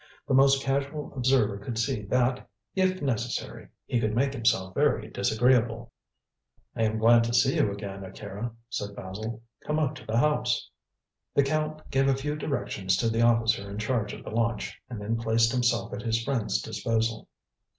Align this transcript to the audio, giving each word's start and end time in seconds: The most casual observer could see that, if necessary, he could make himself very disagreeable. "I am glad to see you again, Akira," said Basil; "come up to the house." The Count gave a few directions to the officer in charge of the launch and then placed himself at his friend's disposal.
The 0.27 0.33
most 0.33 0.63
casual 0.63 1.13
observer 1.15 1.59
could 1.59 1.77
see 1.77 2.01
that, 2.07 2.49
if 2.75 3.03
necessary, 3.03 3.67
he 3.85 3.99
could 3.99 4.15
make 4.15 4.33
himself 4.33 4.73
very 4.73 5.11
disagreeable. 5.11 5.91
"I 6.75 6.81
am 6.85 6.97
glad 6.97 7.23
to 7.25 7.35
see 7.35 7.53
you 7.57 7.71
again, 7.71 8.03
Akira," 8.03 8.51
said 8.67 8.95
Basil; 8.95 9.43
"come 9.63 9.77
up 9.77 9.93
to 9.93 10.05
the 10.07 10.17
house." 10.17 10.67
The 11.35 11.43
Count 11.43 11.87
gave 11.91 12.07
a 12.07 12.15
few 12.15 12.35
directions 12.35 12.97
to 12.97 13.09
the 13.11 13.21
officer 13.21 13.69
in 13.69 13.77
charge 13.77 14.11
of 14.13 14.23
the 14.23 14.31
launch 14.31 14.81
and 14.89 14.99
then 14.99 15.17
placed 15.17 15.51
himself 15.51 15.93
at 15.93 16.01
his 16.01 16.23
friend's 16.23 16.63
disposal. 16.63 17.27